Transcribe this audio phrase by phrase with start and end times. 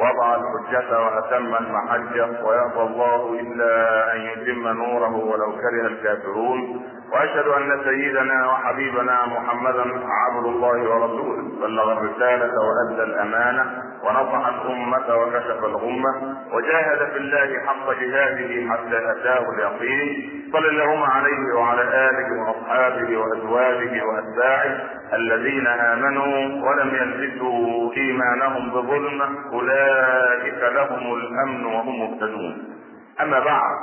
[0.00, 3.74] وضع الحجة وأتم المحجة ويأبى الله إلا
[4.14, 6.82] أن يتم نوره ولو كره الكافرون.
[7.12, 11.42] وأشهد أن سيدنا وحبيبنا محمدا عبد الله ورسوله.
[11.62, 13.64] بلغ الرسالة وأدى الأمانة
[14.04, 20.30] ونصح الامة وكشف الغمة وجاهد في الله حق جهاده حتى أتاه اليقين.
[20.52, 24.80] صل اللهم عليه وعلى آله وأصحابه وأزواجه وأتباعه
[25.12, 29.22] الذين آمنوا ولم يلبسوا إيمانهم بظلم.
[29.52, 32.74] أولئك لهم الأمن وهم مهتدون.
[33.20, 33.76] أما بعد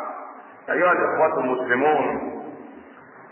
[0.69, 2.35] أيها الإخوة المسلمون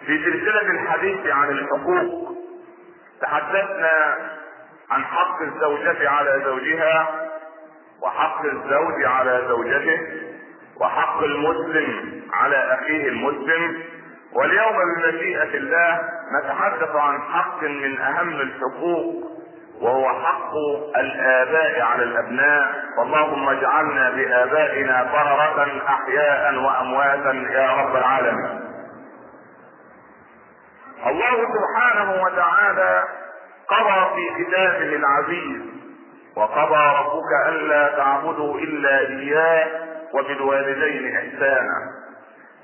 [0.05, 2.35] في سلسلة الحديث عن الحقوق
[3.21, 4.17] تحدثنا
[4.91, 7.07] عن حق الزوجة على زوجها
[8.01, 9.99] وحق الزوج على زوجته
[10.81, 13.83] وحق المسلم على أخيه المسلم.
[14.35, 15.99] واليوم بمشيئة الله
[16.39, 19.31] نتحدث عن حق من أهم الحقوق
[19.81, 20.53] وهو حق
[20.97, 22.83] الآباء على الأبناء.
[22.99, 28.72] اللهم اجعلنا بآبائنا طهرة أحياء وأمواتا يا رب العالمين.
[31.07, 33.03] الله سبحانه وتعالى
[33.69, 35.61] قضى في كتابه العزيز
[36.37, 39.67] وقضى ربك ألا تعبدوا إلا إياه
[40.13, 41.77] وبالوالدين إحسانا.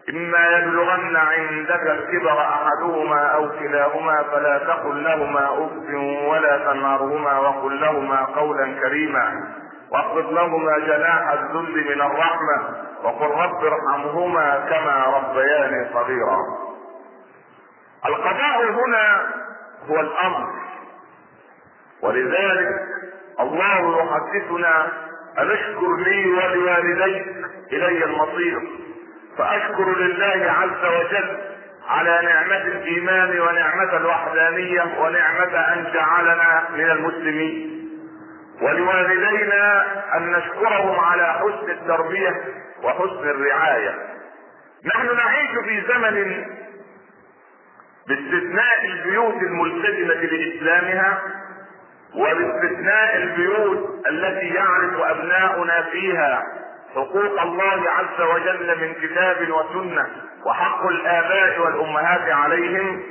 [0.10, 5.94] إما يبلغن عندك الكبر أحدهما أو كلاهما فلا تقل لهما أف
[6.30, 9.34] ولا تنهرهما وقل لهما قولا كريما.
[9.92, 12.58] واخفض لهما جناح الذل من الرحمة
[13.04, 16.69] وقل رب ارحمهما كما ربياني صغيرا.
[18.06, 19.28] القضاء هنا
[19.90, 20.48] هو الأمر.
[22.02, 22.68] ولذلك
[23.40, 24.88] الله يحدثنا
[25.40, 27.28] ان اشكر لي ولوالديك
[27.74, 28.62] إلي المصير.
[29.38, 31.38] فأشكر لله عز وجل
[31.88, 37.80] على نعمة الإيمان ونعمة الوحدانية ونعمة أن جعلنا من المسلمين.
[38.62, 39.86] ولوالدينا
[40.18, 42.44] أن نشكرهم على حسن التربية
[42.84, 43.96] وحسن الرعاية.
[44.86, 46.46] نحن نعيش في زمن
[48.10, 51.22] باستثناء البيوت الملتزمة بإسلامها
[52.16, 56.44] وباستثناء البيوت التي يعرف أبناؤنا فيها
[56.96, 60.08] حقوق الله عز وجل من كتاب وسنة
[60.46, 63.04] وحق الآباء والأمهات عليهم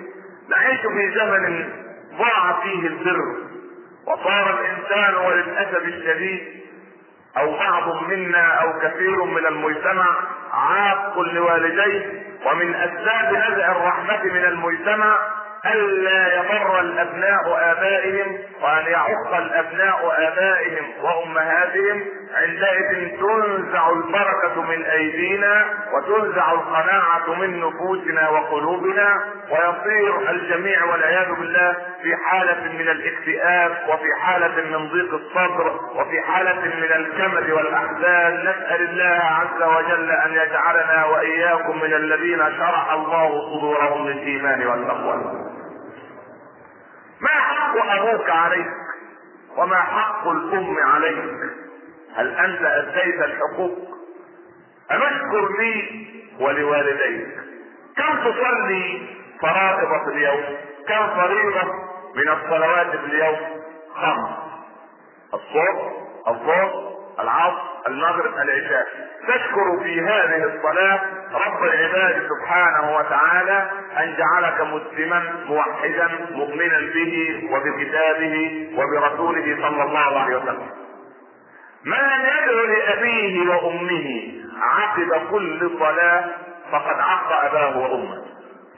[0.51, 1.69] نعيش في زمن
[2.19, 3.19] ضاع فيه البر
[4.07, 6.41] وصار الإنسان وللأسف الشديد
[7.39, 10.07] أو بعض منا أو كثير من المجتمع
[10.53, 15.19] عاق لوالديه ومن أسباب نزع الرحمة من المجتمع
[15.67, 22.05] ألا يضر الأبناء آبائهم وأن يعق الأبناء آبائهم وأمهاتهم
[22.35, 32.17] عندئذ تنزع البركة من أيدينا وتنزع القناعة من نفوسنا وقلوبنا ويصير الجميع والعياذ بالله في
[32.17, 38.41] حالة من الاكتئاب وفي حالة من ضيق الصدر وفي حالة من الكمد والأحزان.
[38.41, 45.49] نسأل الله عز وجل أن يجعلنا وإياكم من الذين شرح الله صدورهم للإيمان والتقوى.
[47.21, 48.67] ما حق أبوك عليك
[49.57, 51.25] وما حق الأم عليك؟
[52.17, 53.79] هل أنت اديت الحقوق؟
[54.91, 56.07] ام اشكر لي
[56.41, 57.29] ولوالديك.
[57.97, 59.09] كم تصلي
[59.43, 60.45] فرائض في اليوم؟
[60.89, 61.73] كم فريضة
[62.15, 63.37] من الصلوات في اليوم؟
[63.95, 64.29] خمس.
[65.35, 65.93] الصبح
[66.29, 68.87] الظهر العصر المغرب العشاء.
[69.29, 71.01] تشكر في هذه الصلاة
[71.33, 80.37] رب العباد سبحانه وتعالى أن جعلك مسلما موحدا مؤمنا به وبكتابه وبرسوله صلى الله عليه
[80.37, 80.69] وسلم.
[81.85, 86.25] من يدعو لأبيه وأمه عقب كل صلاة
[86.73, 88.25] فقد عق أباه وأمه.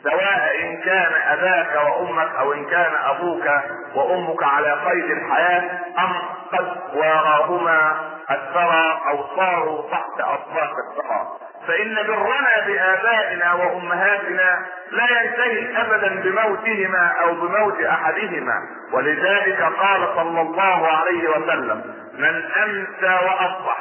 [0.02, 3.46] سواء إن كان أباك وأمك أو إن كان أبوك
[3.94, 6.12] وأمك على قيد الحياة أم
[6.52, 7.96] قد واراهما
[8.30, 11.28] الثرى أو صاروا تحت اطباق الثرى
[11.66, 18.54] فإن برنا بآبائنا وأمهاتنا لا ينتهي ابدا بموتهما أو بموت أحدهما.
[18.92, 23.78] ولذلك قال صلى الله عليه وسلم من أمسى وأصبح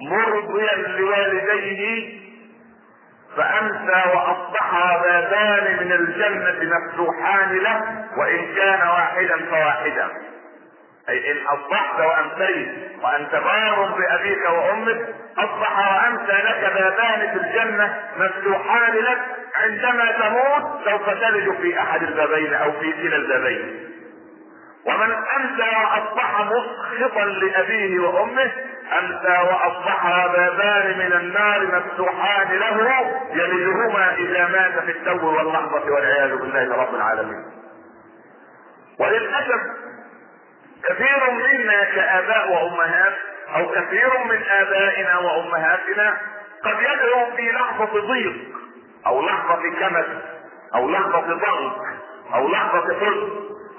[0.00, 2.18] مرضيا لوالديه
[3.36, 4.72] فأمسى وأصبح
[5.02, 10.08] بابان من الجنة مفتوحان له وإن كان واحدا فواحدا.
[11.08, 12.68] أي إن أصبحت وامسيت
[13.02, 19.18] وأنت بار بأبيك وأمك أصبح وامسى انت لك بابان في الجنة مفتوحان لك
[19.56, 23.88] عندما تموت سوف تلج في أحد البابين أو في كلا البابين.
[24.86, 28.52] ومن أمسى وأصبح مسخطا لأبيه وأمه
[28.98, 32.90] أمسى وأصبح بابان من النار مفتوحان له
[33.32, 37.44] يلجهما إذا مات في التو واللحظة والعياذ بالله رب العالمين.
[39.00, 39.60] وللأسف
[40.84, 43.14] كثير منا كآباء وأمهات
[43.56, 46.16] أو كثير من آبائنا وأمهاتنا
[46.64, 48.36] قد يدعو في لحظة ضيق
[49.06, 50.22] أو لحظة كمد
[50.74, 51.76] أو لحظة ضنك
[52.34, 53.30] أو لحظة حزن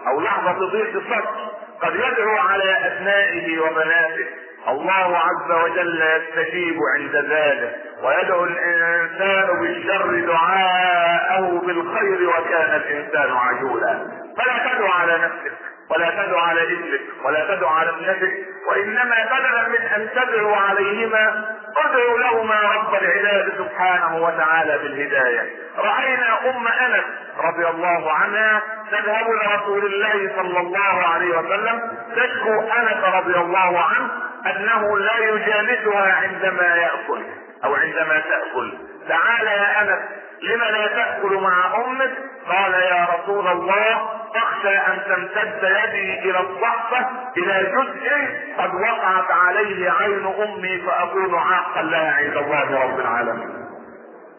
[0.07, 1.51] أو لحظة ضيق صدر
[1.81, 4.27] قد يدعو على أبنائه وبناته.
[4.67, 14.07] الله عز وجل يستجيب عند ذلك ويدعو الإنسان بالشر دعاءه بالخير وكان الإنسان عجولا.
[14.37, 15.57] فلا تدعو على نفسك.
[15.89, 18.33] ولا تدعو على ابنك ولا تدعو على ابنتك
[18.69, 21.45] وإنما بدلا من أن تدعو عليهما
[21.77, 25.49] ادعو لهما رب العباد سبحانه وتعالى بالهداية.
[25.77, 27.03] رأينا أم أنس
[27.37, 31.81] رضي الله عنها تذهب لرسول الله صلى الله عليه وسلم
[32.15, 34.09] تشكو أنس رضي الله عنه
[34.45, 37.23] أنه لا يجالسها عندما يأكل.
[37.63, 38.77] أو عندما تأكل.
[39.09, 39.99] تعال يا أنس
[40.41, 42.11] لم لا تأكل مع أمك؟
[42.49, 48.09] قال يا رسول الله أخشى أن تمتد يدي إلى الصحفه إلى جزء
[48.57, 53.65] قد وقعت عليه عين أمي فأكون عاقا لها عند الله رب العالمين.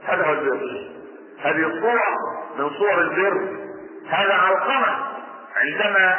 [0.08, 0.90] هذا هو البر.
[1.42, 2.16] هذه صورة
[2.58, 3.48] من صور البر.
[4.10, 4.96] هذا علقمة
[5.56, 6.18] عندما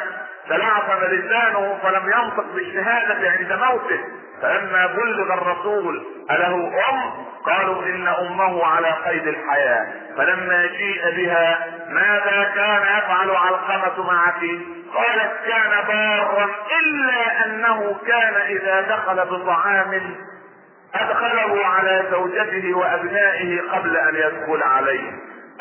[0.51, 3.99] تلعثم لسانه فلم ينطق بالشهادة عند موته.
[4.41, 6.55] فلما بلغ الرسول أله
[6.89, 7.11] أم؟
[7.45, 9.87] قالوا إن أمه على قيد الحياة.
[10.17, 14.41] فلما جيء بها ماذا كان يفعل علقمة معك؟
[14.95, 16.47] قالت كان بارا
[16.79, 20.15] إلا أنه كان إذا دخل بطعام
[20.95, 25.11] أدخله على زوجته وأبنائه قبل أن يدخل عليه.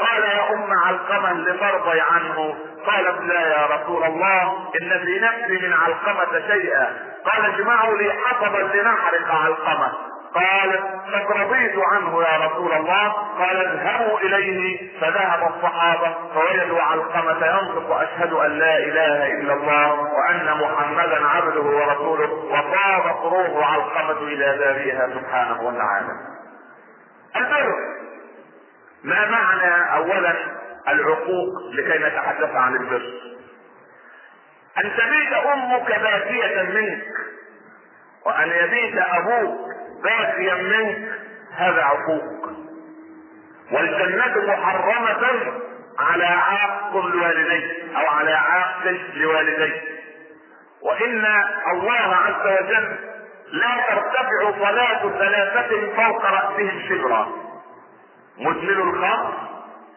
[0.00, 2.54] قال يا أم علقمة لترضي عنه.
[2.86, 4.42] قالت لا يا رسول الله
[4.82, 6.86] إن في نفسي من علقمة شيئا.
[7.32, 9.92] قال اجمعوا لي حطبا لنحرق علقمة.
[10.34, 10.82] قالت
[11.14, 13.12] قد رضيت عنه يا رسول الله.
[13.12, 15.00] قال اذهبوا إليه.
[15.00, 22.32] فذهب الصحابة فوجدوا علقمة ينطق أشهد أن لا إله إلا الله وأن محمدا عبده ورسوله.
[22.32, 26.12] وطابت روح علقمة إلى بابها سبحانه وتعالى.
[27.36, 27.74] البر.
[29.04, 30.34] ما معنى اولا
[30.88, 33.02] العقوق لكي نتحدث عن البر؟
[34.78, 37.02] أن تبيت أمك باكية منك
[38.26, 39.58] وأن يبيت أبوك
[40.04, 41.08] باكيا منك
[41.56, 42.50] هذا عقوق.
[43.72, 45.52] والجنة محرمة
[45.98, 49.82] على عاق لوالديه أو على عاق لوالديه
[50.82, 51.24] وإن
[51.72, 52.96] الله عز وجل
[53.52, 57.28] لا ترتفع صلاة ثلاثة فوق رأسهم شبرا
[58.40, 59.32] مدمن الخمر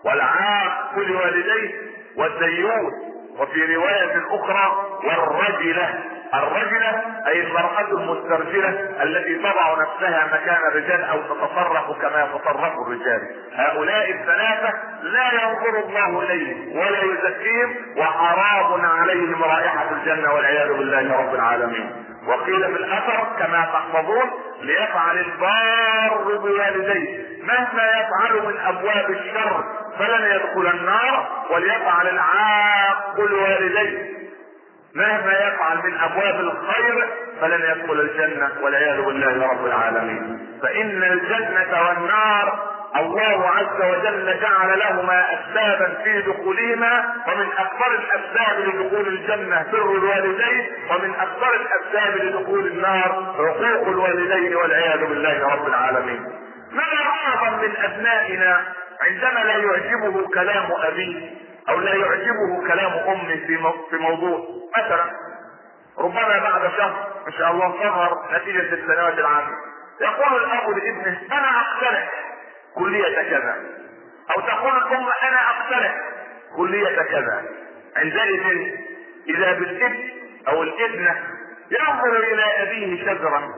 [0.05, 1.71] والعاق لوالديه
[2.17, 2.91] والديون
[3.39, 4.71] وفي رواية أخرى
[5.03, 5.99] والرجلة.
[6.33, 8.69] الرجلة أي المرأة المسترجلة
[9.03, 13.21] التي تضع نفسها مكان الرجال أو تتصرف كما يتصرف الرجال.
[13.53, 14.73] هؤلاء الثلاثة
[15.03, 22.12] لا ينظر الله إليهم ولا يزكيهم وحرام عليهم رائحة الجنة والعياذ بالله رب العالمين.
[22.27, 24.31] وقيل في الأثر كما تحفظون
[24.61, 27.23] ليفعل البار بوالديه.
[27.43, 29.63] مهما يفعل من أبواب الشر
[29.99, 34.13] فلن يدخل النار وليفعل العاق الوالدين.
[34.95, 37.07] مهما يفعل من أبواب الخير
[37.41, 40.47] فلن يدخل الجنة والعياذ بالله رب العالمين.
[40.61, 49.07] فإن الجنة والنار الله عز وجل جعل لهما اسبابا في دخولهما ومن أكثر الأسباب لدخول
[49.07, 56.25] الجنة بر الوالدين ومن أكثر الأسباب لدخول النار عقوق الوالدين والعياذ بالله رب العالمين.
[56.71, 58.61] ما أعظم من أبنائنا
[59.01, 61.31] عندما لا يعجبه كلام ابيه
[61.69, 63.57] أو لا يعجبه كلام امه في
[63.89, 64.39] في موضوع
[64.77, 65.05] مثلا
[65.99, 69.51] ربما بعد شهر إن شاء الله ظهر نتيجة السنوات العامة
[70.01, 72.09] يقول الأب لابنه أنا اقترح
[72.75, 73.55] كلية كذا.
[74.37, 75.95] أو تقول الام أنا أقترح.
[76.57, 77.43] كلية كذا.
[77.97, 78.73] عندئذ
[79.29, 80.09] إذا بالإبن
[80.47, 81.23] أو الإبنة
[81.79, 83.53] ينظر إلى أبيه شجرا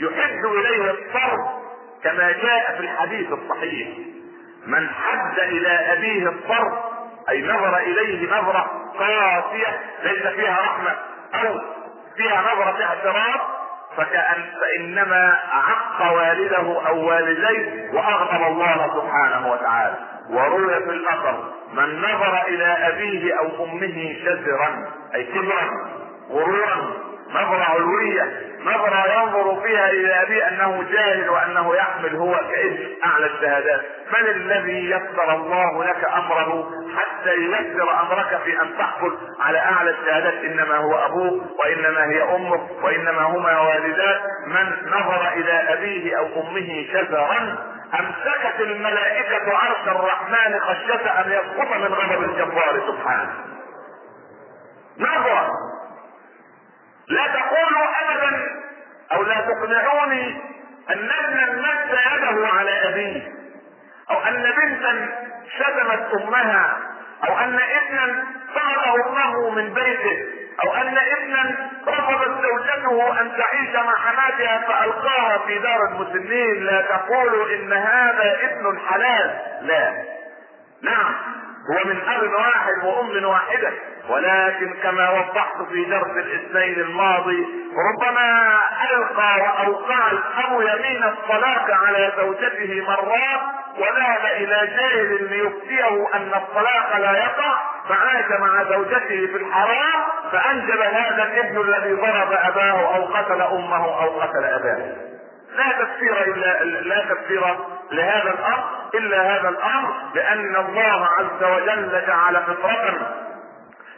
[0.00, 1.40] يحد إليه الصرف
[2.04, 3.88] كما جاء في الحديث الصحيح.
[4.66, 6.72] من حد إلى أبيه الصرف
[7.28, 10.96] أي نظر إليه نظرة قاسية ليس فيها رحمة
[11.34, 11.60] أو
[12.16, 13.57] فيها نظرة فيها اعتراض
[13.98, 19.94] فكأن فإنما عق والده أو والديه وأغضب الله سبحانه وتعالى.
[20.30, 25.70] وروي في الأثر من نظر إلى أبيه أو أمه شزرا أي كبرا
[26.30, 26.76] غرورا
[27.30, 33.80] نظرة علوية نظرة ينظر فيها إلى أبيه أنه جاهل وأنه يحمل هو كاسم أعلى الشهادات.
[34.12, 40.34] من الذي يسر الله لك أمره حتى ييسر أمرك في أن تحصل على أعلى الشهادات؟
[40.34, 46.86] إنما هو أبوك وإنما هي أمك وإنما هما والدات من نظر إلى أبيه أو أمه
[46.92, 47.56] شزرا
[48.00, 52.80] أمسكت الملائكة عرش الرحمن خشية أن يسقط من غضب الجبار.
[52.86, 53.32] سبحانه
[54.98, 55.50] نظرة
[57.10, 58.46] لا تقولوا ابدا
[59.12, 60.40] أو لا تقنعوني
[60.90, 63.32] أن ابنا مد يده على أبيه
[64.10, 65.08] أو أن بنتا
[65.58, 66.76] شتمت أمها
[67.28, 68.24] أو أن ابنا
[68.54, 70.18] طرد أمه من بيته
[70.64, 76.64] أو أن ابنا رفضت زوجته أن تعيش مع حماتها فألقاها في دار المسنين.
[76.64, 79.38] لا تقولوا إن هذا ابن حلال.
[79.62, 80.04] لا.
[80.82, 81.14] نعم.
[81.70, 83.72] هو من اب واحد وأم واحدة.
[84.08, 87.46] ولكن كما وضحت في درس الاثنين الماضي
[87.90, 88.58] ربما
[88.90, 93.40] ألقى واوقع الاب يمين الطلاق على زوجته مرات
[93.78, 101.22] وذهب إلى جاهل ليفتيه أن الطلاق لا يقع فعاش مع زوجته في الحرام فأنجب هذا
[101.22, 104.96] الابن الذي ضرب أباه أو قتل أمه أو قتل أباه.
[105.58, 107.56] لا تفسير الا لا تفسير
[107.92, 113.14] لهذا الأمر إلا هذا الأمر لأن الله عز وجل جعل فطرة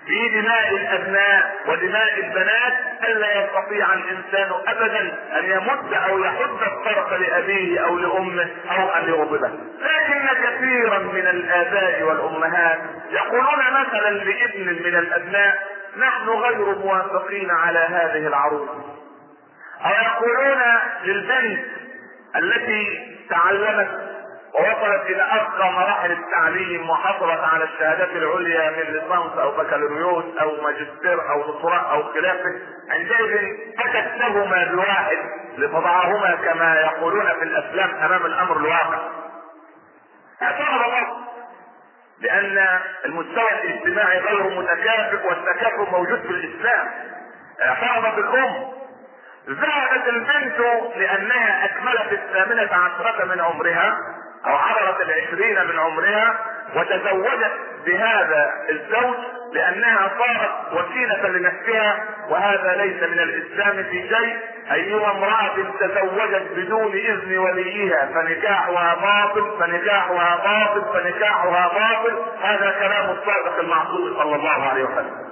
[0.06, 2.72] في دماء الأبناء ودماء البنات
[3.08, 5.00] الا يستطيع الإنسان ابدا
[5.38, 9.50] أن يمد أو يحد الطرف لأبيه أو لأمه أو أن يغضبه.
[9.80, 12.78] لكن كثيرا من الآباء والأمهات
[13.10, 15.58] يقولون مثلا لابن من الأبناء
[15.96, 18.68] نحن غير موافقين على هذه العروس
[19.84, 20.62] أو يقولون
[21.04, 21.66] للبنت
[22.36, 24.10] التي تعلمت
[24.54, 31.30] ووصلت إلى ارقى مراحل التعليم وحصلت على الشهادات العليا من ليسانس أو بكالوريوس أو ماجستير
[31.30, 32.60] أو دكتوراه أو خلافة
[32.90, 35.16] عندئذ اتت لهما بواحد
[35.58, 38.98] لتضعهما كما يقولون في الافلام أمام الأمر الواقع.
[40.42, 41.16] الله
[42.20, 46.88] لأن المستوى الاجتماعي غير متكافئ والتكافؤ موجود في الإسلام.
[47.62, 48.80] اعترضت الام
[49.48, 50.60] ذهبت البنت
[50.96, 53.98] لأنها أكملت الثامنة عشرة من عمرها
[54.46, 56.34] أو عبرت العشرين من عمرها
[56.76, 57.52] وتزوجت
[57.86, 59.16] بهذا الزوج
[59.52, 64.38] لأنها صارت وسيلة لنفسها وهذا ليس من الإسلام في شيء.
[64.72, 72.18] أيها امرأة تزوجت بدون إذن وليها فنكاحها باطل فنكاحها باطل فنكاحها باطل.
[72.42, 75.30] هذا كلام الصادق المعصوم صلى الله عليه وسلم.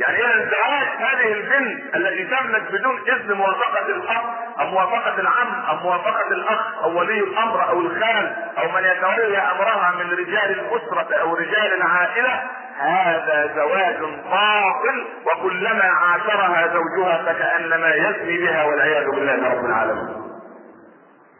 [0.00, 4.24] يعني اذا الزواج هذه البنت التي تمت بدون إذن موافقة الأب
[4.60, 9.94] أو موافقة العم أو موافقة الأخ أو ولي الأمر أو الخال أو من يتولى أمرها
[9.98, 12.42] من رجال الأسرة أو رجال العائلة
[12.78, 13.98] هذا زواج
[14.30, 20.26] باطل وكلما عاشرها زوجها فكأنما يزني بها والعياذ بالله رب العالمين.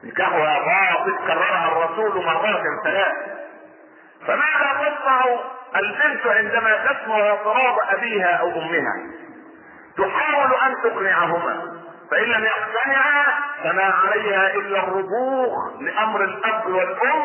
[0.05, 3.17] نكاحها باطل كررها الرسول مرات ثلاث.
[4.27, 5.25] فماذا تصنع
[5.77, 8.97] البنت عندما تسمع اعتراض أبيها أو أمها؟
[9.99, 13.25] تحاول أن تقنعهما فإن لم يقتنعا
[13.65, 17.23] فما عليها إلا الرضوخ لأمر الأب والأم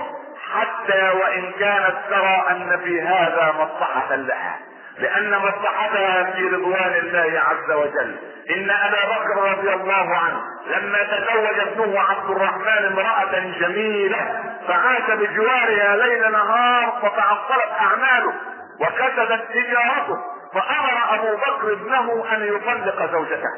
[0.53, 4.59] حتى وإن كانت ترى أن في هذا مصلحة لها.
[5.01, 8.17] لأن مصلحتها في رضوان الله عز وجل.
[8.49, 15.95] إن أبا بكر رضي الله عنه لما تزوج ابنه عبد الرحمن امرأة جميلة فعاش بجوارها
[15.95, 18.33] ليل نهار فتعطلت أعماله
[18.79, 20.17] وكسدت تجارته
[20.53, 23.51] فأمر أبو بكر ابنه أن يطلق زوجته.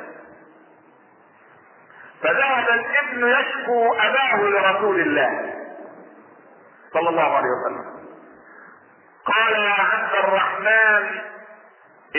[2.24, 5.54] فذهب الابن يشكو أباه لرسول الله
[6.94, 7.93] صلى الله عليه وسلم.
[9.26, 11.20] قال يا عبد الرحمن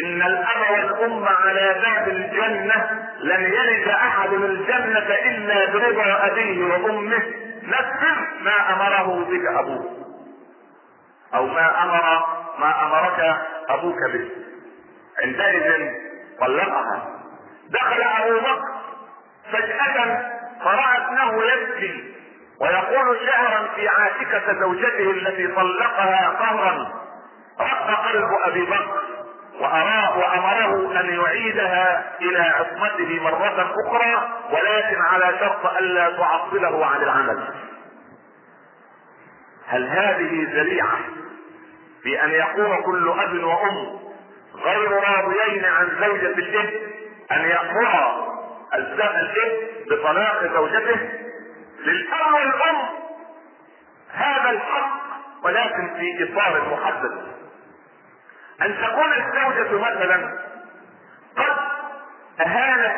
[0.04, 7.22] إن الأب والأم على باب الجنة لن يلد أحد الجنة إلا برضا أبيه وأمه.
[7.62, 9.86] نفذ ما أمره بك أبوك.
[11.34, 12.26] أو ما أمر
[12.58, 13.36] ما أمرك
[13.68, 14.30] أبوك به.
[15.22, 15.90] عندئذ
[16.40, 17.20] طلقها.
[17.70, 18.74] دخل أبو بكر
[19.52, 20.22] فجأة
[20.64, 22.14] فرأى ابنه يبكي
[22.60, 26.92] ويقول شعرا في عاتكة زوجته التي طلقها قهرا
[27.60, 29.02] رق قلب أبي بكر
[29.60, 37.44] وأراه وأمره أن يعيدها إلى عصمته مرة أخرى ولكن على شرط ألا تعطله عن العمل.
[39.68, 40.98] هل هذه ذريعة
[42.02, 43.98] في أن يقوم كل أب وأم
[44.64, 46.70] غير راضيين عن زوجة الابن
[47.32, 48.24] أن يأمر
[48.74, 49.32] الابن
[49.90, 50.98] بطلاق زوجته
[51.84, 52.76] للأب والأم
[54.14, 55.04] هذا الحق
[55.42, 57.34] ولكن في إطار محدد.
[58.62, 60.38] أن تكون الزوجة مثلا
[61.36, 61.56] قد
[62.46, 62.96] اهانت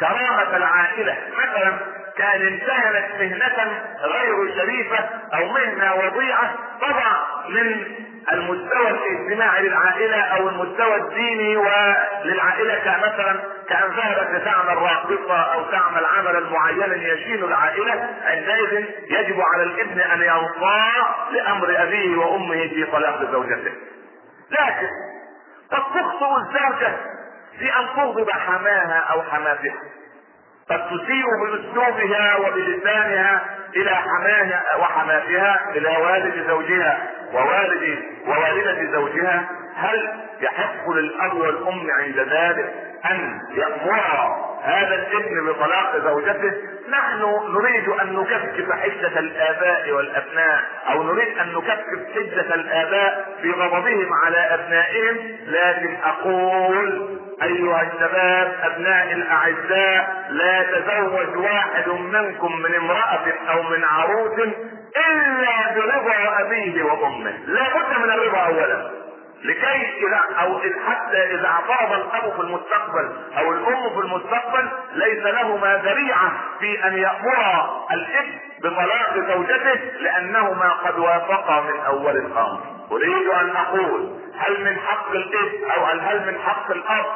[0.00, 1.78] كرامة العائلة مثلا
[2.16, 4.98] كان انتهنت مهنة غير شريفة
[5.34, 7.16] أو مهنة وضيعة طبعا
[7.48, 7.94] من
[8.32, 16.40] المستوى الاجتماعي للعائلة أو المستوى الديني وللعائلة كمثلا كان ذهبت لتعمل راقصة أو تعمل عملا
[16.50, 20.92] معينا يشين العائلة عندئذ يجب على الابن أن ينصاع
[21.32, 23.72] لأمر أبيه وأمه في طلاق زوجته.
[24.50, 24.88] لكن
[25.72, 26.96] قد تخطئ الزوجة
[27.58, 29.74] في أن تغضب حماها أو حماتها
[30.70, 33.40] قد تسيء بأسلوبها وبلسانها
[33.76, 36.98] إلى حماها وحماتها إلى والد زوجها
[37.32, 39.44] ووالد ووالدة زوجها.
[39.76, 42.74] هل يحق للأب والأم عند ذلك
[43.10, 46.52] أن يامر هذا الابن بطلاق زوجته
[46.88, 47.22] نحن
[47.54, 50.60] نريد أن نكفكف حجة الآباء والأبناء
[50.90, 55.16] أو نريد أن نكفكف حجة الآباء في غضبهم على أبنائهم.
[55.46, 64.38] لكن أقول أيها الشباب أبناء الأعزاء لا تزوج واحد منكم من امرأة أو من عروس
[64.96, 67.38] إلا برضا أبيه وأمه.
[67.46, 68.90] لا بد من الرضا اولا.
[69.44, 75.76] لكي إذا أو حتى إذا اعترض الأب في المستقبل أو الأم في المستقبل ليس لهما
[75.84, 82.60] ذريعة في أن يأمر الابن بطلاق زوجته لأنهما قد وافقا من أول الأمر.
[82.92, 87.06] أريد أن أقول هل من حق الابن أو هل من حق الأب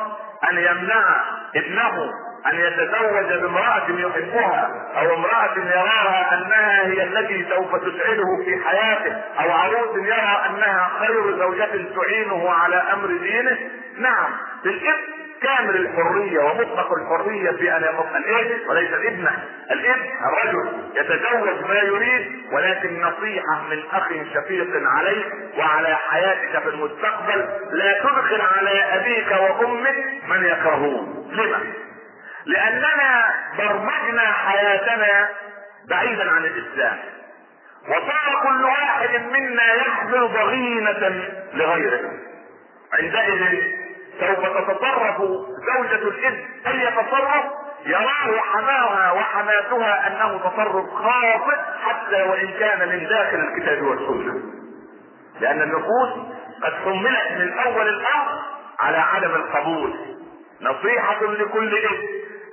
[0.50, 1.20] أن يمنع
[1.56, 2.10] ابنه
[2.46, 9.50] أن يتزوج بامرأة يحبها أو امرأة يراها أنها هي التي سوف تسعده في حياته أو
[9.52, 13.58] عروس يرى أنها خير زوجة تعينه على أمر دينه.
[13.98, 14.30] نعم
[14.64, 19.28] بالابن كامل الحرية ومطلق الحرية في أن يقف الإبن وليس الابن
[19.70, 25.26] الإبن الرجل يتزوج ما يريد ولكن نصيحة من أخ شفيق عليك
[25.58, 29.96] وعلى حياتك في المستقبل لا تدخل على أبيك وأمك
[30.28, 31.30] من يكرهون.
[31.32, 31.60] لما؟
[32.46, 35.28] لأننا برمجنا حياتنا
[35.88, 36.98] بعيدا عن الإسلام.
[37.88, 41.24] وصار كل واحد منا يحمل ضغينة
[41.54, 42.10] لغيره.
[42.92, 43.62] عندئذ
[44.20, 45.18] سوف تتصرف
[45.76, 46.44] زوجة الإبن.
[46.66, 47.44] اي تصرف
[47.86, 54.42] يراه حماها وحماتها أنه تصرف خاطئ حتى وإن كان من داخل الكتاب والسنة.
[55.40, 56.10] لأن النفوس
[56.62, 58.38] قد حملت من أول الأمر
[58.80, 59.94] على عدم القبول.
[60.62, 61.74] نصيحة لكل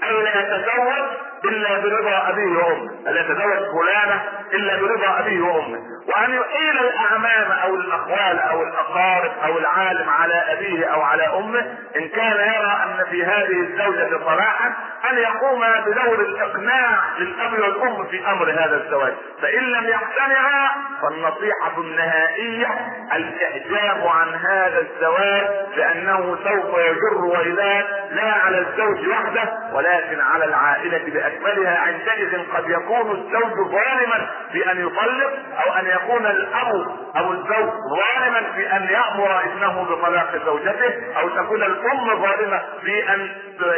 [0.04, 4.22] ابن الا يتزوج إلا برضا ابيه وأمه؟ الا يتزوج فلانة
[4.54, 10.86] إلا برضا ابيه وأمه؟ وأن يحيل الأعمام أو الأخوال أو الأقارب أو العالم على أبيه
[10.86, 11.60] أو على أمه
[11.96, 14.74] إن كان يرى أن في هذه الزوجة صلاحا
[15.12, 19.14] أن يقوم بدور الإقناع للأب والأم في أمر هذا الزواج.
[19.42, 20.70] فإن لم يقتنعا
[21.02, 22.68] فالنصيحة النهائية
[23.16, 29.50] الاحجام عن هذا الزواج لأنه سوف يجر ويلات لا على الزوج وحده
[29.90, 35.32] ولكن على العائلة بأكملها عندئذ قد يكون الزوج ظالما في ان يطلق
[35.66, 41.64] أو أن يكون الأب أو الزوج ظالما في ان يأمر ابنه بطلاق زوجته أو تكون
[41.64, 43.30] الأم ظالمة في ان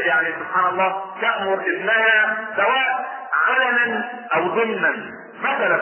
[0.06, 3.06] يعني سبحان الله تأمر ابنها سواء
[3.48, 4.94] علنا أو ضمنا.
[5.42, 5.82] مثلا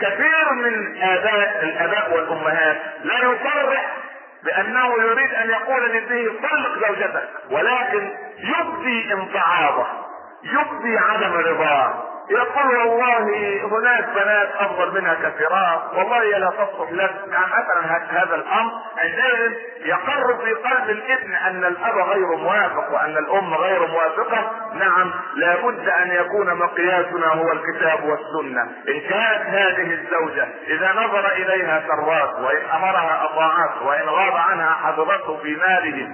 [0.00, 1.97] كثير من لا يصرح
[4.48, 9.86] بأنه يريد أن يقول لابنه طلق زوجتك ولكن يبدي امتعاضه
[10.42, 12.04] يبدي عدم رضاه.
[12.30, 13.18] يقول والله
[13.64, 17.10] هناك بنات أفضل منها كثيرات والله لا تصلح لك.
[17.32, 19.52] يعني مثلا هذا الأمر عندئذ
[19.84, 26.10] يقر في قلب الابن أن الأب غير موافق وأن الأم غير موافقة نعم لابد أن
[26.10, 33.24] يكون مقياسنا هو الكتاب والسنة إن كانت هذه الزوجة إذا نظر إليها سرات وإن أمرها
[33.24, 36.08] اطاعت وإن غاب عنها حفظته في ماله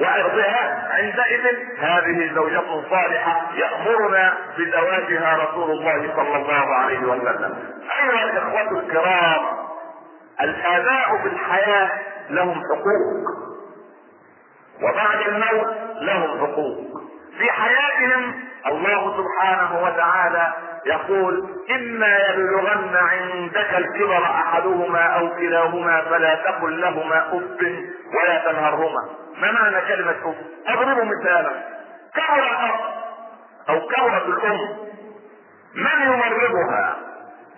[0.00, 1.46] وعرضها عندئذ
[1.78, 7.54] هذه زوجة صالحة يأمرنا بزواجها رسول الله صلى الله عليه وسلم.
[8.00, 9.63] أيها الإخوة الكرام
[10.42, 11.90] الآباء في الحياة
[12.30, 13.44] لهم حقوق
[14.82, 16.78] وبعد الموت لهم حقوق.
[17.38, 18.34] في حياتهم
[18.66, 20.52] الله سبحانه وتعالى
[20.86, 27.60] يقول إما يبلغن عندك الكبر أحدهما أو كلاهما فلا تقل لهما أف
[28.14, 29.02] ولا تنهرهما
[29.40, 30.34] ما معنى كلمة أم؟
[30.66, 31.50] أضرب مثالا
[32.14, 32.80] كبر الأب
[33.68, 34.58] أو كبرت الأم
[35.74, 36.96] من يمرضها؟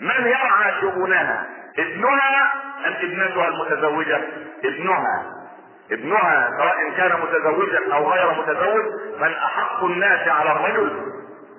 [0.00, 1.46] من يرعى شؤونها؟
[1.78, 2.52] ابنها
[2.86, 4.20] أم ابنتها المتزوجة؟
[4.64, 5.24] ابنها.
[5.92, 8.84] ابنها سواء كان متزوجا أو غير متزوج
[9.20, 11.12] من أحق الناس على الرجل؟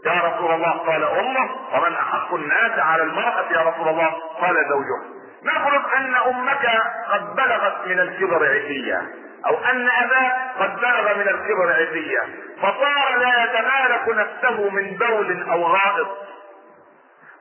[0.05, 4.09] يا رسول الله قال أمه ومن أحق الناس على المرأة يا رسول الله
[4.41, 5.17] قال زوجها.
[5.43, 6.69] نفرض أن أمك
[7.11, 9.01] قد بلغت من الكبر عتيا
[9.45, 12.21] أو أن أباك قد بلغ من الكبر عتيا
[12.61, 16.07] فصار لا يتمالك نفسه من بول أو غائط.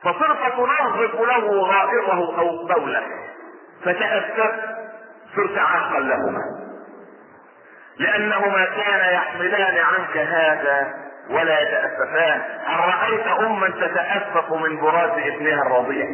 [0.03, 3.03] فصرت تنظف له غائطه أو بوله.
[3.85, 4.53] فتأسفت
[5.35, 6.41] صرت عاقا لهما.
[7.99, 10.93] لأنهما كان يحملان عنك هذا
[11.29, 12.41] ولا يتأسفان.
[12.65, 16.05] هل رأيت أما تتأسف من براس ابنها الرضيع؟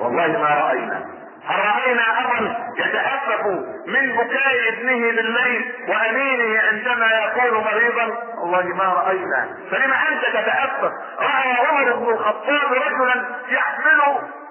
[0.00, 1.04] والله ما رأينا.
[1.46, 3.46] هل رأينا أبا يتأسف
[3.86, 11.52] من بكاء ابنه بالليل وأنينه عندما يكون مريضا؟ والله ما رأينا فلما أنت تتأسف رأى
[11.68, 14.00] عمر بن الخطاب رجلا يحمل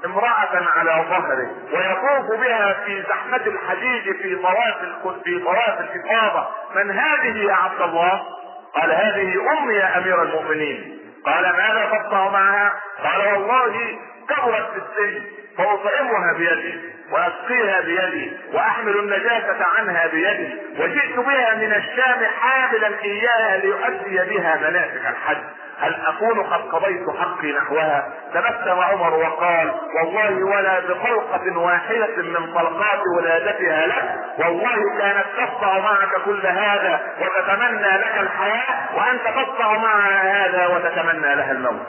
[0.05, 4.77] امرأة على ظهره ويطوف بها في زحمة الحديد في طواف
[5.23, 8.21] في طواف الإفاضة من هذه يا عبد الله؟
[8.75, 12.73] قال هذه أمي يا أمير المؤمنين قال ماذا تصنع معها؟
[13.03, 13.97] قال والله
[14.29, 15.21] كبرت في السن
[15.59, 16.79] فأطعمها بيدي
[17.11, 25.01] وأسقيها بيدي وأحمل النجاسة عنها بيدي وجئت بها من الشام حاملا إياها ليؤدي بها مناسك
[25.09, 25.37] الحج.
[25.79, 33.01] هل أكون قد قضيت حقي نحوها؟ تبسم عمر وقال والله ولا بطلقة واحدة من طلقات
[33.17, 34.15] ولادتها لك.
[34.39, 41.51] والله كانت تصنع معك كل هذا وتتمنى لك الحياة وأنت تصنع معها هذا وتتمنى لها
[41.51, 41.87] الموت.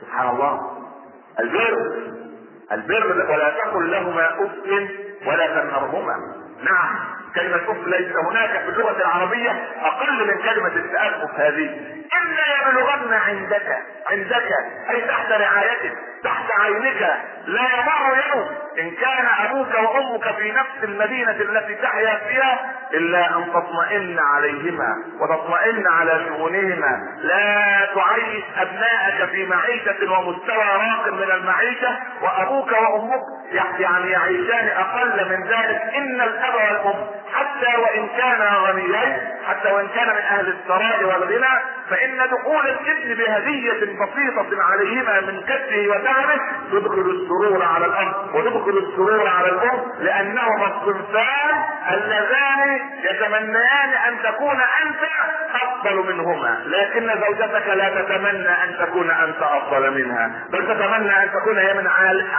[0.00, 0.69] سبحان الله.
[1.40, 1.92] البر.
[2.72, 4.50] البر ولا تقل لهما أف
[5.26, 6.16] ولا تنهرهما.
[6.62, 7.19] نعم.
[7.34, 9.50] كلمة اف ليس هناك في اللغة العربية
[9.82, 11.80] أقل من كلمة التأسف هذه.
[12.22, 13.76] اما يبلغن عندك
[14.10, 14.48] عندك
[14.90, 15.92] أي تحت رعايتك
[16.24, 17.00] تحت عينك
[17.46, 18.48] لا يمر يوم.
[18.80, 25.86] إن كان أبوك وأمك في نفس المدينة التي تحيا فيها إلا أن تطمئن عليهما وتطمئن
[25.88, 26.98] على شؤونهما.
[27.22, 33.22] لا تعيش ابنائك في معيشة ومستوى راق من المعيشة وأبوك وأمك
[33.78, 35.80] يعني يعيشان أقل من ذلك.
[35.96, 39.16] إن الأب والأم حتى وإن كانا غنيين
[39.46, 41.58] حتى وإن كان من أهل الثراء والغنى
[41.90, 46.40] فإن دخول الابن بهدية بسيطة عليهما من كسبه وتعبه
[46.72, 51.62] يدخل السرور على الاب ويدخل السرور على الأم لأنهما الصنفان
[51.92, 55.00] اللذان يتمنيان أن تكون انت
[55.80, 61.58] أفضل منهما لكن زوجتك لا تتمنى أن تكون أنت أفضل منها بل تتمنى أن تكون
[61.58, 61.86] هي من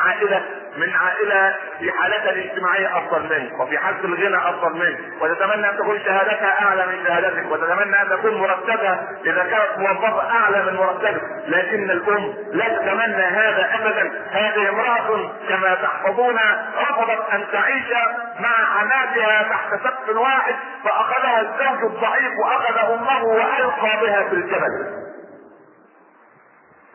[0.05, 0.41] عائله
[0.77, 5.99] من عائلة في حالتها الاجتماعية أفضل منك وفي حالة الغنى أفضل منك وتتمنى أن تكون
[6.05, 11.91] شهادتها أعلى من شهادتك وتتمنى أن تكون مرتبها إذا كانت موظفة أعلى من مرتبك لكن
[11.91, 16.39] الأم لا تتمنى هذا ابدا هذه امرأة كما تحفظون
[16.81, 17.91] رفضت أن تعيش
[18.39, 18.49] مع
[18.79, 25.01] حماتها تحت سقف واحد فأخذها الزوج الضعيف واخذ امه والقى بها في الجبل.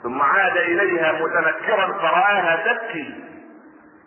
[0.02, 3.14] ثم عاد إليها متنكرا فرآها تبكي.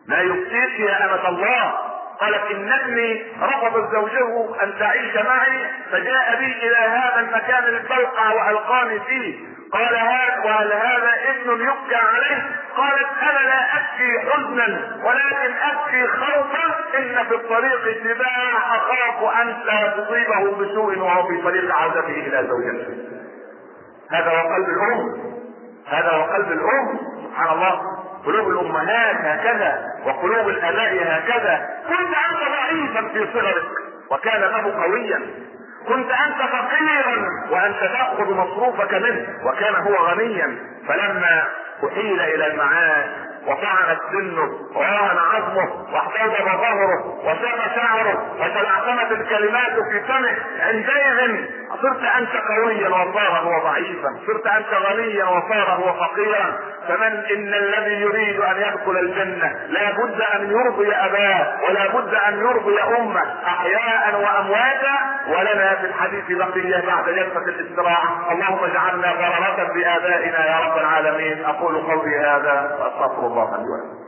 [0.07, 1.73] ما يبكيك يا أمة الله.
[2.19, 8.99] قالت إن ابني رفض زوجه أن تعيش معي فجاء بي إلى هذا المكان البلقع وألقاني
[8.99, 9.39] فيه.
[9.73, 12.43] قال هذا وهل هذا ابن يبكى عليه.
[12.77, 16.79] قالت أنا لا أبكي حزنا ولكن أبكي خوفا.
[16.97, 22.97] إن في الطريق سباع أخاف أن لا تصيبه بسوء وهو في طريق عودته إلى زوجته.
[24.11, 25.33] هذا هو قلب الأم.
[25.87, 26.99] هذا هو قلب الأم.
[27.25, 27.81] سبحان الله.
[28.25, 31.69] قلوب الأمهات هكذا وقلوب الآباء هكذا.
[31.87, 33.67] كنت أنت ضعيفا في صغرك
[34.11, 35.21] وكان أبوك قويا.
[35.89, 37.15] كنت أنت فقيرا
[37.51, 40.57] وأنت تأخذ مصروفك منه وكان هو غنيا.
[40.87, 41.47] فلما
[41.87, 43.09] أحيل إلى المعاش
[43.47, 51.45] وطعنت سنه وراهن عظمه واحتضب ظهره وسام شعره وتلعثمت الكلمات في فمه عندئذ
[51.81, 54.09] صرت أنت قويا وصار هو ضعيفا.
[54.27, 56.59] صرت أنت غنيا وصار هو فقيرا.
[56.87, 62.39] فمن إن الذي يريد أن يدخل الجنة لا بد أن يرضي أباه ولا بد أن
[62.39, 64.95] يرضي أمه أحياء وأمواتا.
[65.27, 68.31] ولنا في الحديث بقية بعد جلسه الاستراحة.
[68.31, 71.45] اللهم اجعلنا غررة بآبائنا يا رب العالمين.
[71.45, 73.99] أقول قولي هذا وأستغفر الله لي ولكم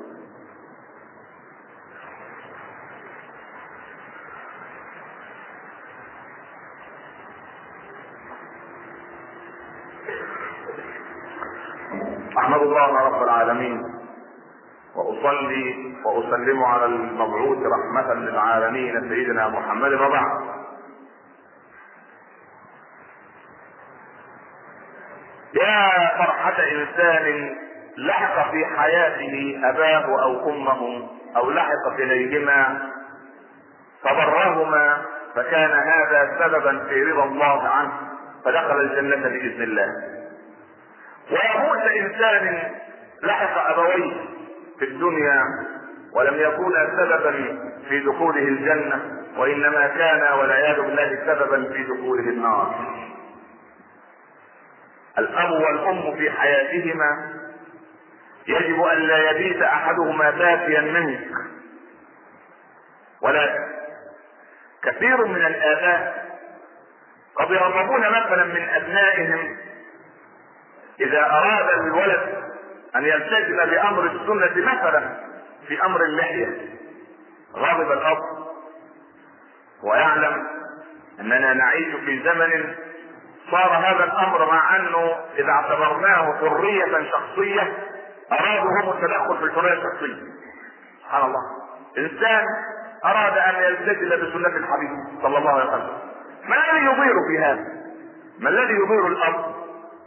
[12.38, 13.84] أحمد الله رب العالمين
[14.96, 20.42] وأصلي وأسلم على المبعوث رحمة للعالمين سيدنا محمد وبعد.
[25.54, 27.56] يا فرحة إنسان
[27.98, 32.90] لحق في حياته أباه أو أمه أو لحق اليهما
[34.04, 35.02] فبرهما
[35.36, 37.92] فكان هذا سببا في رضا الله عنه
[38.46, 39.88] فدخل الجنة بإذن الله.
[41.32, 42.72] ويموت إنسان
[43.24, 44.14] لحق أبويه
[44.80, 45.44] في الدنيا
[46.14, 47.32] ولم يكونا سببا
[47.90, 49.02] في دخوله الجنة
[49.38, 52.76] وإنما كان والعياذ بالله سببا في دخوله النار.
[55.18, 57.30] الأب والأم في حياتهما
[58.48, 61.28] يجب أن لا يبيت أحدهما باكيا منك.
[63.22, 63.68] ولا
[64.84, 66.32] كثير من الآباء
[67.36, 69.58] قد يرغبون مثلا من أبنائهم
[71.00, 72.44] إذا أراد الولد
[72.96, 75.18] أن يلتزم بأمر السنة مثلا
[75.68, 76.58] في أمر اللحية.
[77.56, 78.18] غضب الأب.
[79.84, 80.48] ويعلم
[81.20, 82.76] أننا نعيش في زمن
[83.52, 87.74] صار هذا الأمر مع انه إذا اعتبرناه حرية شخصية
[88.32, 90.24] ارادوا هم التدخل في الحرية الشخصية.
[91.04, 91.42] سبحان الله.
[91.98, 92.46] انسان
[93.06, 94.90] أراد أن يلتزم بسنة الحبيب
[95.22, 95.98] صلى الله عليه وسلم.
[96.48, 97.66] ما الذي يضير في هذا؟
[98.40, 99.46] ما الذي يضير الاب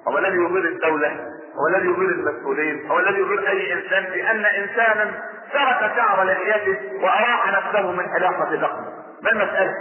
[0.08, 1.08] هو الذي يضير الدولة؟
[1.54, 5.10] هو الذي يضير المسؤولين؟ هو الذي يضير أي إنسان؟ بان إنسانا
[5.52, 8.88] ترك شعر لحيته وأراح نفسه من حلاقه دقنه
[9.22, 9.74] ما المسألة؟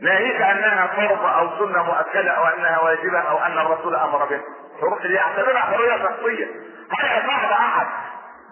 [0.00, 4.40] ناهيك أنها فرض أو سنة مؤكدة أو أنها واجبة أو أن الرسول أمر بها
[5.04, 6.46] يعتبرها حرية شخصية.
[6.90, 7.86] هل اعترض أحد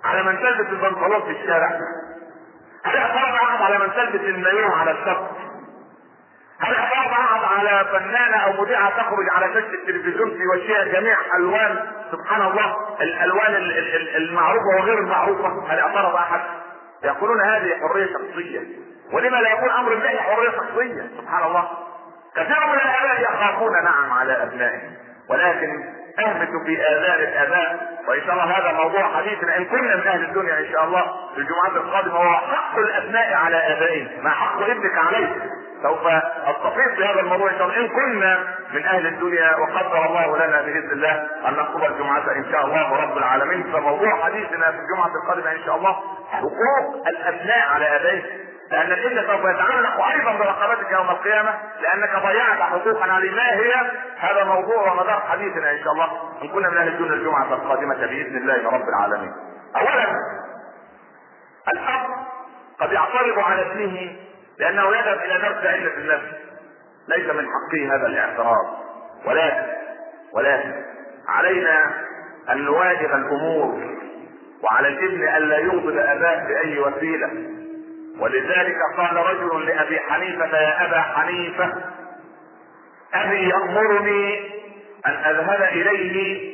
[0.04, 1.70] على من تلبس البنطلون في الشارع؟
[2.84, 5.22] هل اعترض أحد على من تلبس المايوه على الشط؟
[6.60, 11.92] هل اعترض أحد على فنانة أو مذيعة تخرج على شاشة التلفزيون في وجهها جميع ألوان
[12.12, 13.54] سبحان الله الألوان
[14.16, 16.40] المعروفة وغير المعروفة؟ هل اعترض أحد؟
[17.04, 18.60] يقولون هذه حرية شخصية.
[19.12, 21.68] ولما لا يكون أمر الله حرية شخصية؟ سبحان الله.
[22.36, 24.94] كثير من الاباء يخافون نعم على أبنائهم.
[25.30, 25.84] ولكن
[26.20, 30.58] اهبط في آذان الاباء وإن شاء الله هذا موضوع حديثنا إن كنا من أهل الدنيا
[30.58, 31.02] إن شاء الله
[31.34, 35.28] في الجمعات القادمة وهو حق الابناء على آبائهم ما حق ابنك عليه.
[35.82, 36.02] سوف
[36.96, 37.80] في هذا الموضوع إن شاء الله.
[37.80, 38.38] إن كنا
[38.72, 43.18] من أهل الدنيا وقدر الله لنا بإذن الله أن نقبل الجمعة إن شاء الله رب
[43.18, 43.72] العالمين.
[43.72, 45.96] فموضوع حديثنا في الجمعة القادمة إن شاء الله
[46.30, 48.22] حقوق الابناء على آبائهم.
[48.70, 53.74] لأن الابن سوف يتعلق أيضا برقبتك يوم القيامة لأنك ضيعت حقوقا عليه ما هي.
[54.18, 56.32] هذا موضوع ومدار حديثنا إن شاء الله.
[56.42, 59.32] إن كنا من أهل الدنيا الجمعة القادمة بإذن الله رب العالمين.
[59.76, 60.06] اولا
[61.74, 62.00] الاب
[62.80, 64.16] قد يعترض على ابنه
[64.58, 66.26] لأنه يذهب إلى درس علة النفس.
[67.08, 68.66] ليس من حقه هذا الاعتراض.
[69.26, 69.66] ولكن
[70.32, 70.72] ولكن
[71.28, 71.92] علينا
[72.50, 73.96] أن نواجه الأمور
[74.62, 77.59] وعلى الابن الا يغضب أباه بأي وسيلة.
[78.20, 81.72] ولذلك قال رجل لأبي حنيفة يا أبا حنيفة
[83.14, 84.50] أبي يأمرني
[85.06, 86.50] أن أذهب إليه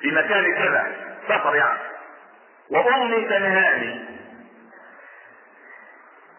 [0.00, 0.86] في مكان كذا
[1.28, 1.78] سفر يعني
[2.70, 4.00] وامي تنهاني.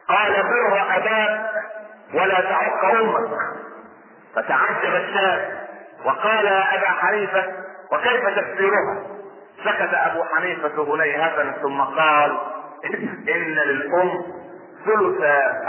[0.09, 1.51] قال بر أباك
[2.13, 3.29] ولا تعق أمك.
[4.35, 5.67] فتعجب الشاب
[6.05, 7.45] وقال يا أبا حنيفة
[7.91, 9.03] وكيف تفسيرها
[9.65, 12.37] سكت أبو حنيفة هنيهة ثم قال
[13.29, 14.23] إن للأم
[14.86, 15.22] ثلث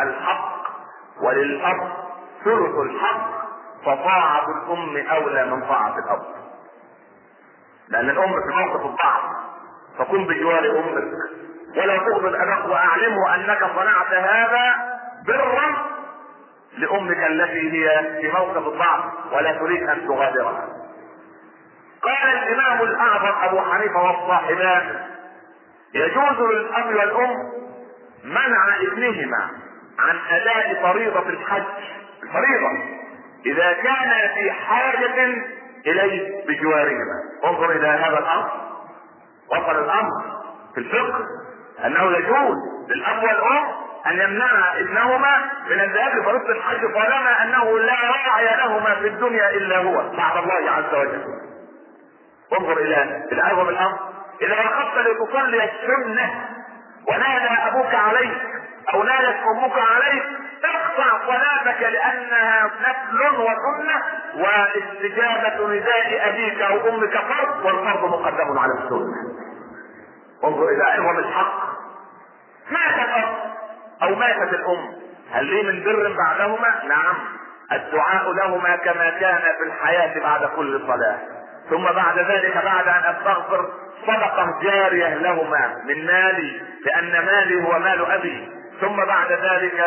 [0.03, 0.63] الحق
[1.23, 1.93] وللأب
[2.45, 3.31] ثلث الحق
[3.87, 6.23] فطاعة الأم أولى من طاعة الأب.
[7.89, 9.23] لأن الأم في موقف الضعف
[9.99, 11.05] فكن بجوار أمك
[11.77, 14.75] ولا تغضب أباك وأعلمه أنك صنعت هذا
[15.27, 15.93] برا
[16.79, 20.69] لأمك التي هي في موقف الضعف ولا تريد أن تغادرها.
[22.03, 25.07] قال الإمام الأعظم أبو حنيفة والصاحبان
[25.95, 27.62] يجوز للأب والأم
[28.25, 29.51] منع ابنهما
[29.99, 31.63] عن أداء فريضة الحج.
[32.23, 32.69] الفريضة
[33.47, 35.25] إذا كان في حاجة
[35.87, 37.23] إليه بجوارهما.
[37.45, 38.51] انظر إلى هذا الأمر.
[39.51, 40.11] وصل الأمر
[40.75, 41.25] في الفقه
[41.85, 42.57] أنه يجوز
[42.89, 43.65] للأب والأم
[44.07, 47.95] أن يمنع ابنهما من الذهاب لفريضة الحج طالما أنه لا
[48.27, 50.17] راعي لهما في الدنيا إلا هو.
[50.17, 51.25] بعد الله عز وجل.
[52.61, 53.99] انظر إلى الأعظم الأمر.
[54.43, 56.49] إذا رخصت لتصلي السنة
[57.09, 58.39] ونادى أبوك عليك
[58.95, 60.23] أو نادت أمك عليك
[60.65, 64.03] اقطع صلاتك لأنها نفل وسنة
[64.35, 69.43] واستجابة نداء أبيك أو أمك فرض والفرض مقدم على السنة.
[70.45, 71.63] انظر إلى أعظم الحق.
[72.71, 73.35] مات الأب
[74.03, 75.03] أو ماتت الأم.
[75.33, 77.15] هل لي من بر بعدهما؟ نعم.
[77.73, 81.19] الدعاء لهما كما كان في الحياة بعد كل صلاة.
[81.73, 83.69] ثم بعد ذلك بعد أن أستغفر
[84.07, 88.49] صدقة جارية لهما من مالي لأن مالي هو مال أبي.
[88.83, 89.81] ثم بعد ذلك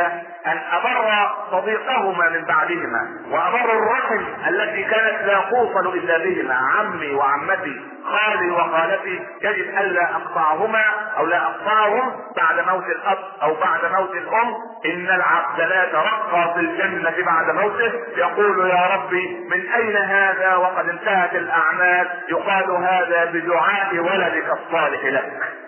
[0.47, 7.81] أن أبر صديقهما من بعدهما وأبر الرحم التي كانت لا توصل إلا بهما عمي وعمتي
[8.12, 10.84] خالي وخالتي يجب الا أقطعهما
[11.17, 14.53] أو لا أقطعهم بعد موت الأب أو بعد موت الأم.
[14.86, 17.91] إن العبد لا ترقى في الجنة بعد موته.
[18.17, 22.08] يقول يا ربي من أين هذا؟ وقد انتهت الأعمال.
[22.29, 25.64] يقال هذا بدعاء ولدك الصالح لك.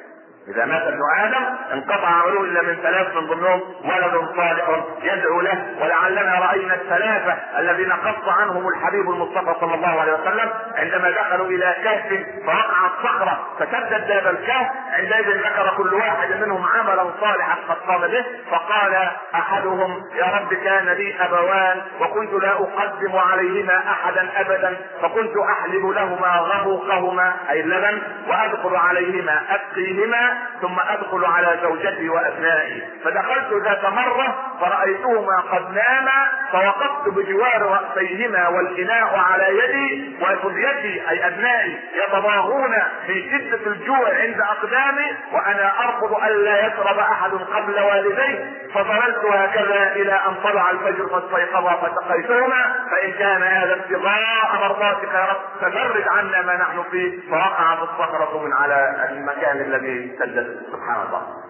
[0.47, 5.65] إذا مات ابن آدم انقطع عمله إلا من ثلاث من ضمنهم ولد صالح يدعو له
[5.81, 11.75] ولعلنا رأينا الثلاثة الذين قص عنهم الحبيب المصطفى صلى الله عليه وسلم عندما دخلوا إلى
[11.83, 18.01] كهف فوقعت صخره فسدد باب الكهف عندئذ ذكر كل واحد منهم عملا صالحا قد قام
[18.01, 25.37] به فقال أحدهم يا رب كان لي أبوان وكنت لا أقدم عليهما أحدا أبدا فكنت
[25.37, 32.83] أحلب لهما غبوقهما أي اللبن وأدخل عليهما اسقيهما ثم أدخل على زوجتي وأبنائي.
[33.03, 41.79] فدخلت ذات مرة فرأيتهما قد ناما فوقفت بجوار رأسيهما والإناء على يدي وذريتي أي أبنائي
[41.95, 42.73] يتضاغون
[43.07, 44.86] في شدة الجوع عند أقدامي
[45.33, 52.63] وأنا ارفض الا يشرب أحد قبل والدي فظللت هكذا إلى أن طلع الفجر فاستيقظا فسقيتهما
[52.91, 58.53] فإن كان هذا ابتغاء مرضاتك يا رب ففرج عنا ما نحن فيه فوقعت الصخره من
[58.53, 61.46] على المكان الذي سجد سبحان الله.